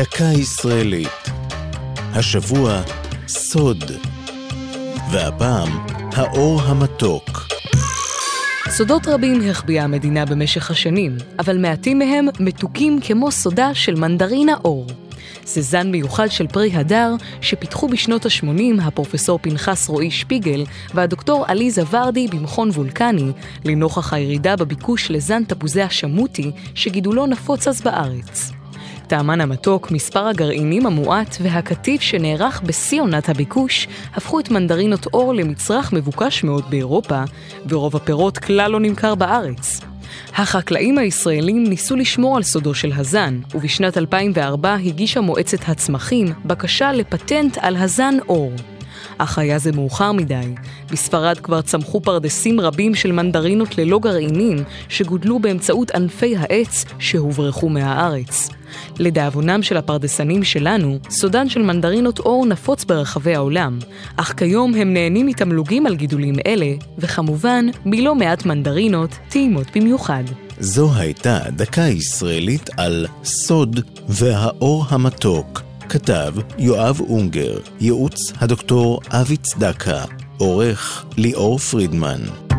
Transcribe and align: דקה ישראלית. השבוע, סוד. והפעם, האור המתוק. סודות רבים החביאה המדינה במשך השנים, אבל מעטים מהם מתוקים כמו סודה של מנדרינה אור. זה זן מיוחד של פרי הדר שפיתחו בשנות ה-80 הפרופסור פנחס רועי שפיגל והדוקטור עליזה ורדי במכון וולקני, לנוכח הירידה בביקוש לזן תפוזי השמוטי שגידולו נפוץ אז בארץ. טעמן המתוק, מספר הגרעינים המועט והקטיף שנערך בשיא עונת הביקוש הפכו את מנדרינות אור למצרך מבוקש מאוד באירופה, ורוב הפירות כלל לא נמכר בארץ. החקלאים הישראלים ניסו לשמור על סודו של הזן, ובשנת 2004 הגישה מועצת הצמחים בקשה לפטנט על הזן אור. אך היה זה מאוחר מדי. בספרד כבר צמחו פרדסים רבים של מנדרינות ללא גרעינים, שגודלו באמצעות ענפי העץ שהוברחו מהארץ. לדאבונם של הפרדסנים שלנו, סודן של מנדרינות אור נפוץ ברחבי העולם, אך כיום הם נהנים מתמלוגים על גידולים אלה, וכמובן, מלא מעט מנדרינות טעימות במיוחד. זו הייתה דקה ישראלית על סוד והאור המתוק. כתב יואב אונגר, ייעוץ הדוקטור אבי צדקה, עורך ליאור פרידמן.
דקה 0.00 0.24
ישראלית. 0.24 1.30
השבוע, 2.12 2.82
סוד. 3.28 3.84
והפעם, 5.10 5.68
האור 6.12 6.62
המתוק. 6.62 7.48
סודות 8.68 9.06
רבים 9.06 9.40
החביאה 9.50 9.84
המדינה 9.84 10.26
במשך 10.26 10.70
השנים, 10.70 11.16
אבל 11.38 11.58
מעטים 11.58 11.98
מהם 11.98 12.26
מתוקים 12.40 13.00
כמו 13.00 13.30
סודה 13.30 13.74
של 13.74 13.94
מנדרינה 13.94 14.54
אור. 14.64 14.86
זה 15.44 15.60
זן 15.60 15.90
מיוחד 15.90 16.28
של 16.28 16.46
פרי 16.46 16.72
הדר 16.74 17.14
שפיתחו 17.40 17.88
בשנות 17.88 18.26
ה-80 18.26 18.82
הפרופסור 18.82 19.38
פנחס 19.42 19.88
רועי 19.88 20.10
שפיגל 20.10 20.64
והדוקטור 20.94 21.44
עליזה 21.48 21.82
ורדי 21.90 22.26
במכון 22.28 22.70
וולקני, 22.70 23.32
לנוכח 23.64 24.12
הירידה 24.12 24.56
בביקוש 24.56 25.10
לזן 25.10 25.44
תפוזי 25.44 25.82
השמוטי 25.82 26.50
שגידולו 26.74 27.26
נפוץ 27.26 27.68
אז 27.68 27.80
בארץ. 27.80 28.59
טעמן 29.10 29.40
המתוק, 29.40 29.90
מספר 29.90 30.26
הגרעינים 30.26 30.86
המועט 30.86 31.36
והקטיף 31.40 32.02
שנערך 32.02 32.62
בשיא 32.66 33.00
עונת 33.00 33.28
הביקוש 33.28 33.88
הפכו 34.14 34.40
את 34.40 34.50
מנדרינות 34.50 35.06
אור 35.06 35.34
למצרך 35.34 35.92
מבוקש 35.92 36.44
מאוד 36.44 36.64
באירופה, 36.70 37.22
ורוב 37.68 37.96
הפירות 37.96 38.38
כלל 38.38 38.70
לא 38.70 38.80
נמכר 38.80 39.14
בארץ. 39.14 39.80
החקלאים 40.34 40.98
הישראלים 40.98 41.64
ניסו 41.66 41.96
לשמור 41.96 42.36
על 42.36 42.42
סודו 42.42 42.74
של 42.74 42.92
הזן, 42.96 43.40
ובשנת 43.54 43.98
2004 43.98 44.74
הגישה 44.74 45.20
מועצת 45.20 45.68
הצמחים 45.68 46.26
בקשה 46.44 46.92
לפטנט 46.92 47.58
על 47.60 47.76
הזן 47.76 48.14
אור. 48.28 48.52
אך 49.18 49.38
היה 49.38 49.58
זה 49.58 49.72
מאוחר 49.72 50.12
מדי. 50.12 50.54
בספרד 50.90 51.38
כבר 51.38 51.60
צמחו 51.60 52.00
פרדסים 52.00 52.60
רבים 52.60 52.94
של 52.94 53.12
מנדרינות 53.12 53.78
ללא 53.78 53.98
גרעינים, 53.98 54.56
שגודלו 54.88 55.38
באמצעות 55.38 55.90
ענפי 55.90 56.36
העץ 56.36 56.84
שהוברחו 56.98 57.68
מהארץ. 57.68 58.48
לדאבונם 58.98 59.62
של 59.62 59.76
הפרדסנים 59.76 60.44
שלנו, 60.44 60.98
סודן 61.10 61.48
של 61.48 61.62
מנדרינות 61.62 62.18
אור 62.18 62.46
נפוץ 62.46 62.84
ברחבי 62.84 63.34
העולם, 63.34 63.78
אך 64.16 64.34
כיום 64.36 64.74
הם 64.74 64.94
נהנים 64.94 65.26
מתמלוגים 65.26 65.86
על 65.86 65.96
גידולים 65.96 66.34
אלה, 66.46 66.72
וכמובן, 66.98 67.66
מלא 67.84 68.14
מעט 68.14 68.46
מנדרינות 68.46 69.10
טעימות 69.28 69.66
במיוחד. 69.76 70.24
זו 70.60 70.90
הייתה 70.94 71.38
דקה 71.50 71.82
ישראלית 71.82 72.70
על 72.76 73.06
סוד 73.24 73.80
והאור 74.08 74.84
המתוק. 74.88 75.69
כתב 75.90 76.34
יואב 76.58 77.00
אונגר, 77.00 77.58
ייעוץ 77.80 78.32
הדוקטור 78.40 79.00
אבי 79.10 79.36
צדקה, 79.36 80.04
עורך 80.38 81.04
ליאור 81.16 81.58
פרידמן. 81.58 82.49